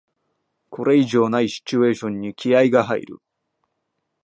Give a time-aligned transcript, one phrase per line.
[0.71, 3.19] これ以上ないシチュエーションに気合いが入る